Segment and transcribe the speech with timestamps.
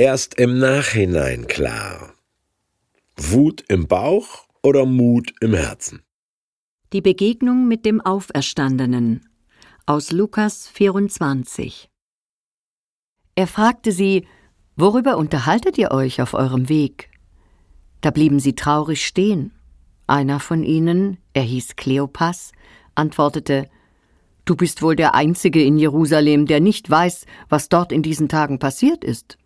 [0.00, 2.14] erst im Nachhinein klar.
[3.18, 6.02] Wut im Bauch oder Mut im Herzen?
[6.94, 9.28] Die Begegnung mit dem Auferstandenen
[9.84, 11.90] aus Lukas 24
[13.34, 14.26] Er fragte sie,
[14.74, 17.10] Worüber unterhaltet ihr euch auf eurem Weg?
[18.00, 19.52] Da blieben sie traurig stehen.
[20.06, 22.52] Einer von ihnen, er hieß Kleopas,
[22.94, 23.68] antwortete
[24.46, 28.58] Du bist wohl der Einzige in Jerusalem, der nicht weiß, was dort in diesen Tagen
[28.58, 29.36] passiert ist.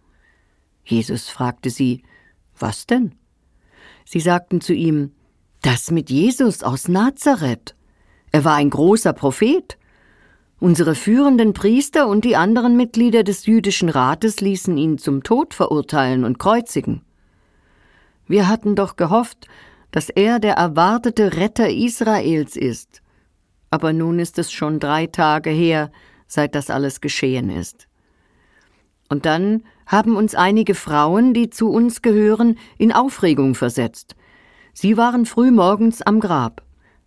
[0.85, 2.03] Jesus fragte sie
[2.59, 3.15] Was denn?
[4.05, 5.13] Sie sagten zu ihm
[5.63, 7.75] Das mit Jesus aus Nazareth.
[8.33, 9.79] Er war ein großer Prophet.
[10.61, 16.25] Unsere führenden Priester und die anderen Mitglieder des jüdischen Rates ließen ihn zum Tod verurteilen
[16.25, 17.03] und kreuzigen.
[18.27, 19.49] Wir hatten doch gehofft,
[19.91, 23.03] dass er der erwartete Retter Israels ist.
[23.71, 25.91] Aber nun ist es schon drei Tage her,
[26.27, 27.87] seit das alles geschehen ist.
[29.09, 34.17] Und dann haben uns einige Frauen, die zu uns gehören, in Aufregung versetzt.
[34.73, 36.63] Sie waren früh morgens am Grab,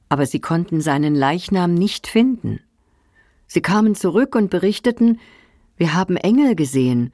[0.10, 2.60] aber sie konnten seinen Leichnam nicht finden.
[3.48, 5.20] Sie kamen zurück und berichteten,
[5.78, 7.14] wir haben Engel gesehen,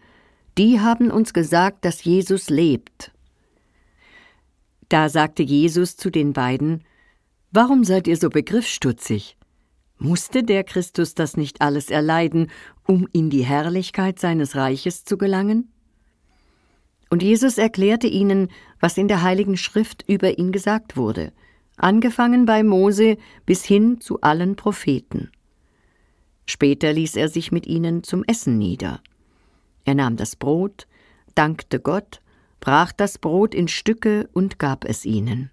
[0.58, 3.12] die haben uns gesagt, dass Jesus lebt.
[4.90, 6.84] Da sagte Jesus zu den beiden,
[7.52, 9.38] Warum seid ihr so begriffsstutzig?
[10.04, 12.52] Musste der Christus das nicht alles erleiden,
[12.86, 15.72] um in die Herrlichkeit seines Reiches zu gelangen?
[17.10, 18.50] Und Jesus erklärte ihnen,
[18.82, 21.32] was in der Heiligen Schrift über ihn gesagt wurde,
[21.78, 23.16] angefangen bei Mose
[23.46, 25.32] bis hin zu allen Propheten.
[26.48, 29.00] Später ließ er sich mit ihnen zum Essen nieder.
[29.86, 30.86] Er nahm das Brot,
[31.34, 32.20] dankte Gott,
[32.60, 35.50] brach das Brot in Stücke und gab es ihnen.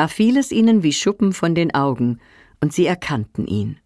[0.00, 2.20] Da fiel es ihnen wie Schuppen von den Augen,
[2.62, 3.78] und sie erkannten ihn.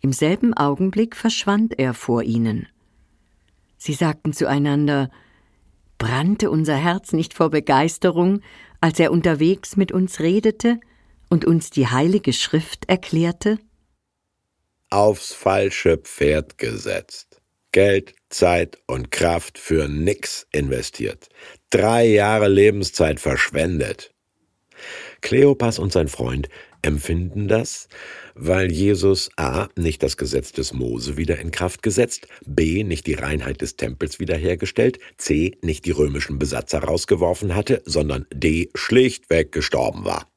[0.00, 2.66] Im selben Augenblick verschwand er vor ihnen.
[3.76, 5.12] Sie sagten zueinander
[5.98, 8.40] Brannte unser Herz nicht vor Begeisterung,
[8.80, 10.80] als er unterwegs mit uns redete
[11.30, 13.60] und uns die heilige Schrift erklärte?
[14.90, 17.40] Aufs falsche Pferd gesetzt.
[17.70, 21.28] Geld, Zeit und Kraft für nix investiert.
[21.70, 24.13] Drei Jahre Lebenszeit verschwendet.
[25.20, 26.48] Kleopas und sein Freund
[26.82, 27.88] empfinden das,
[28.34, 29.68] weil Jesus a.
[29.76, 32.84] nicht das Gesetz des Mose wieder in Kraft gesetzt, b.
[32.84, 35.56] nicht die Reinheit des Tempels wiederhergestellt, c.
[35.62, 38.70] nicht die römischen Besatzer rausgeworfen hatte, sondern d.
[38.74, 40.28] schlichtweg gestorben war.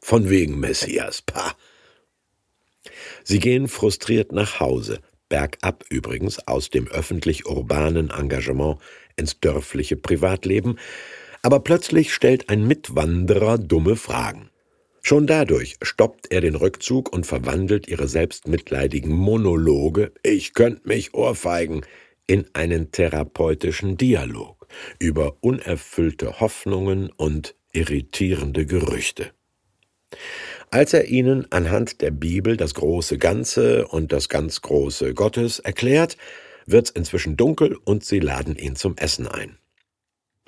[0.00, 1.54] Von wegen Messias, pa.
[3.22, 8.78] Sie gehen frustriert nach Hause, bergab übrigens aus dem öffentlich-urbanen Engagement
[9.16, 10.78] ins dörfliche Privatleben,
[11.42, 14.50] aber plötzlich stellt ein Mitwanderer dumme Fragen.
[15.02, 21.82] Schon dadurch stoppt er den Rückzug und verwandelt ihre selbstmitleidigen Monologe, ich könnt mich ohrfeigen,
[22.26, 24.68] in einen therapeutischen Dialog
[24.98, 29.32] über unerfüllte Hoffnungen und irritierende Gerüchte.
[30.70, 36.16] Als er ihnen anhand der Bibel das große Ganze und das ganz große Gottes erklärt,
[36.66, 39.58] wird's inzwischen dunkel und sie laden ihn zum Essen ein.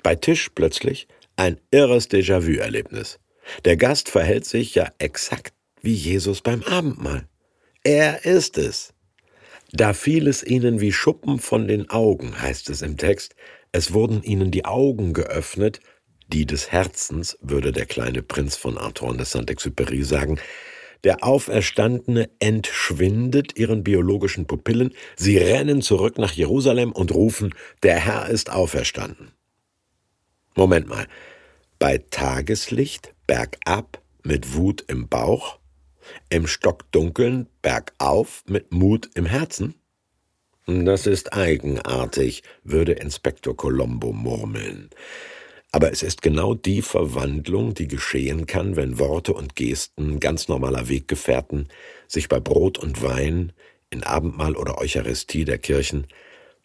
[0.03, 3.19] Bei Tisch plötzlich ein irres Déjà-vu-Erlebnis.
[3.65, 7.27] Der Gast verhält sich ja exakt wie Jesus beim Abendmahl.
[7.83, 8.93] Er ist es.
[9.71, 13.35] Da fiel es ihnen wie Schuppen von den Augen, heißt es im Text.
[13.71, 15.79] Es wurden ihnen die Augen geöffnet,
[16.27, 20.39] die des Herzens, würde der kleine Prinz von Antoine de Saint-Exupéry sagen.
[21.03, 28.29] Der Auferstandene entschwindet ihren biologischen Pupillen, sie rennen zurück nach Jerusalem und rufen, der Herr
[28.29, 29.33] ist auferstanden.
[30.55, 31.07] Moment mal.
[31.79, 35.59] Bei Tageslicht bergab mit Wut im Bauch,
[36.29, 39.75] im Stockdunkeln bergauf mit Mut im Herzen?
[40.65, 44.89] Das ist eigenartig, würde Inspektor Colombo murmeln.
[45.71, 50.87] Aber es ist genau die Verwandlung, die geschehen kann, wenn Worte und Gesten ganz normaler
[50.87, 51.67] Weggefährten
[52.07, 53.53] sich bei Brot und Wein,
[53.89, 56.07] in Abendmahl oder Eucharistie der Kirchen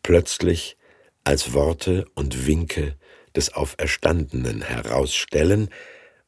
[0.03, 0.77] plötzlich
[1.25, 2.97] als Worte und Winke
[3.39, 5.71] des Auferstandenen herausstellen,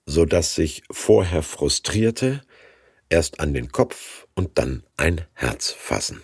[0.06, 2.40] so dass sich vorher Frustrierte
[3.08, 6.22] erst an den Kopf und dann ein Herz fassen.